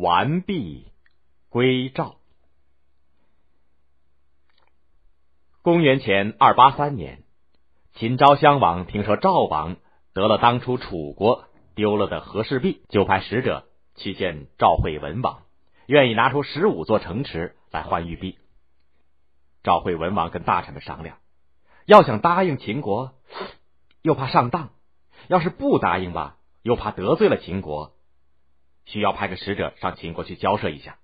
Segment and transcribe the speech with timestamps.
[0.00, 0.92] 完璧
[1.48, 2.18] 归赵。
[5.60, 7.24] 公元前二八三年，
[7.94, 9.76] 秦昭襄王听说赵王
[10.12, 13.66] 得了当初楚国丢了的和氏璧，就派使者
[13.96, 15.42] 去见赵惠文王，
[15.86, 18.38] 愿意拿出十五座城池来换玉璧。
[19.64, 21.18] 赵惠文王跟大臣们商量，
[21.86, 23.14] 要想答应秦国，
[24.02, 24.68] 又怕上当；
[25.26, 27.97] 要是不答应吧，又怕得罪了秦国。
[28.88, 30.98] 需要派个使者上秦国去交涉一下。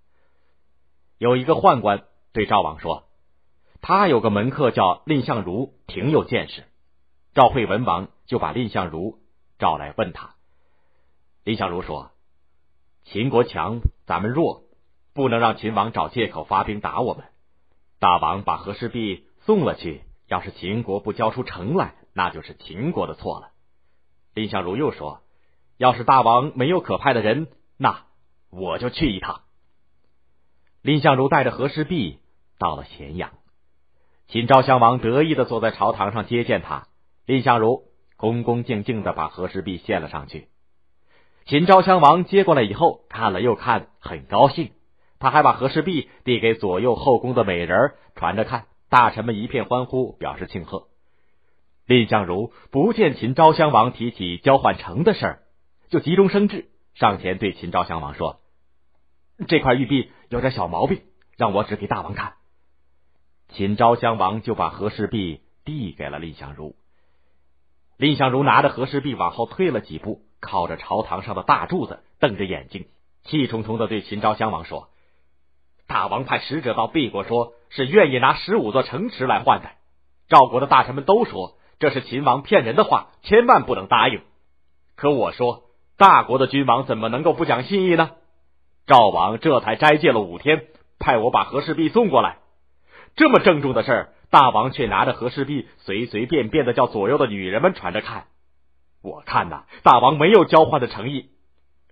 [1.18, 3.04] 有一个宦官对赵王说
[3.80, 6.64] ：“他有个门客叫蔺相如，挺有见识。”
[7.34, 9.18] 赵惠文王就把蔺相如
[9.58, 10.34] 召来问他。
[11.44, 12.10] 蔺相如说
[13.04, 14.62] ：“秦国强，咱们弱，
[15.12, 17.24] 不能让秦王找借口发兵打我们。
[17.98, 23.50] 大王把和氏璧送了去，要是秦国不交出城来，那就是秦国的错了。”
[24.34, 25.20] 蔺相如又说
[25.76, 27.46] ：“要是大王没有可派的人。”
[27.76, 28.04] 那
[28.50, 29.42] 我就去一趟。
[30.82, 32.18] 蔺相如带着和氏璧
[32.58, 33.30] 到了咸阳，
[34.28, 36.88] 秦昭襄王得意的坐在朝堂上接见他。
[37.26, 37.84] 蔺相如
[38.16, 40.48] 恭恭敬敬的把和氏璧献了上去。
[41.46, 44.72] 秦昭襄王接过来以后看了又看，很高兴。
[45.18, 50.88] 他还把和氏璧递给左右后宫的美人传着看，大臣们一片欢呼，表示庆贺。
[51.86, 55.42] 蔺相如不见秦昭襄王提起交换城的事儿，
[55.88, 56.68] 就急中生智。
[56.94, 58.40] 上前对秦昭襄王说
[59.48, 61.02] ：“这块玉璧有点小毛病，
[61.36, 62.34] 让我指给大王看。”
[63.50, 66.76] 秦昭襄王就把和氏璧递给了蔺相如。
[67.96, 72.86] 蔺相如拿着和氏璧往后退了几步，靠着朝堂上的大柱子，瞪着眼睛，
[73.24, 74.88] 气冲冲的对秦昭襄王说
[75.88, 79.70] ：“大王派使者到敝国，说是愿意拿十五座城池来换的。
[80.28, 84.22] 赵国的大臣们都说这是秦王骗人的话，千万不能答应。
[84.94, 85.63] 可我说。”
[85.96, 88.10] 大国的君王怎么能够不讲信义呢？
[88.86, 90.66] 赵王这才斋戒了五天，
[90.98, 92.38] 派我把和氏璧送过来。
[93.16, 98.26] 这么郑重的事儿，大王却拿着和氏璧随随便便的叫左右的女人们传着看。
[99.02, 101.30] 我看呐，大王没有交换的诚意。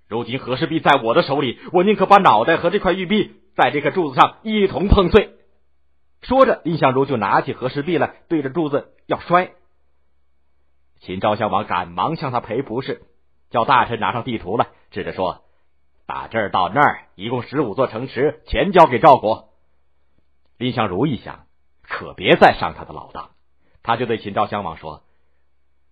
[0.08, 5.30] 如今和氏璧在我的手里，我宁可把脑袋和这块玉璧在这个柱子上一同碰碎。
[6.22, 9.52] 说着，蔺相如就拿起和氏璧来，对着柱子要摔。
[11.00, 13.02] 秦昭襄王赶忙向他赔不是。
[13.52, 15.42] 叫大臣拿上地图来，指着说
[16.06, 19.50] ：“打这儿到那儿，一共十五座城池，全交给赵国。”
[20.58, 21.46] 蔺相如一想，
[21.82, 23.30] 可别再上他的老当，
[23.82, 25.02] 他就对秦昭襄王说：“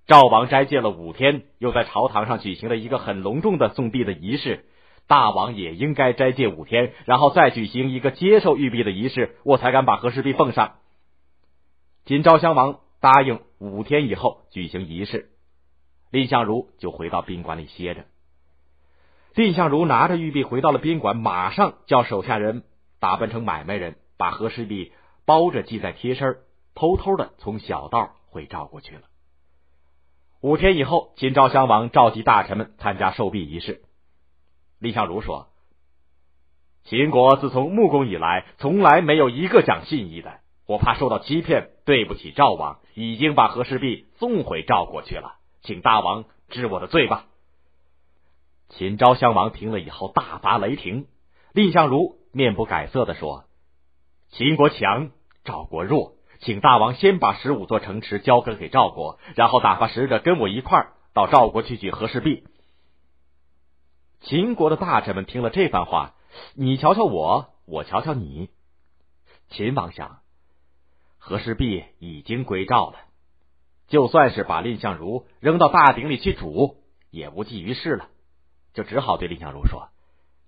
[0.09, 4.65] 赵王斋戒了五天，又在朝堂上举行了一个很隆重的送璧的仪式，
[5.06, 10.77] 大王也应该斋戒五天，然后再举行一个接受玉璧的仪式，我才敢把和氏璧奉上。”
[12.06, 15.28] 秦昭襄王答应五天以后举行仪式。
[16.10, 18.04] 蔺相如就回到宾馆里歇着。
[19.32, 22.65] 蔺相如拿着玉璧回到了宾馆，马上叫手下人
[22.98, 24.93] 打扮成买卖人，把和氏璧
[25.25, 26.38] 包着系在贴身，
[26.75, 29.03] 偷偷的从小道回赵国去了。
[30.41, 33.82] 五天以后，秦昭襄王召集大臣们参加受璧仪式。
[34.81, 35.48] 蔺相如说
[36.84, 47.26] ：“秦国自从穆公以来，从来没有一个讲信义的，我怕受到欺骗，对不起赵王，已经把和氏璧送回赵国去了。”请大王治我的罪吧。
[48.71, 51.06] 秦昭襄王听了以后大发雷霆。
[51.53, 53.44] 蔺相如面不改色的说
[54.31, 55.10] ：“秦国强，
[55.43, 62.44] 赵国弱，请大王先把十五座城池交割给赵国，然后打发使者跟我一块儿到赵国去举和氏璧。”
[64.22, 66.15] 秦国的大臣们听了这番话，
[66.54, 68.50] 你瞧瞧我，我瞧瞧你。
[69.48, 70.21] 秦王想，
[71.19, 73.09] 和氏璧已经归赵了。
[73.90, 76.76] 就算是把蔺相如扔到大鼎里去煮，
[77.10, 78.08] 也无济于事了，
[78.72, 79.88] 就只好对蔺相如说：“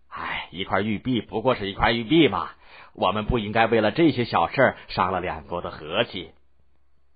[0.08, 2.50] 哎，一块玉璧不过是一块玉璧嘛，
[2.94, 6.30] 我们不应该为了这些小事伤了两国的和气。”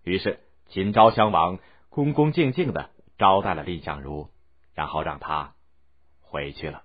[0.02, 1.60] 于是秦昭襄王
[1.90, 4.28] 恭恭敬敬的招待了蔺相如，
[4.74, 5.54] 然后让他
[6.20, 6.82] 回去了。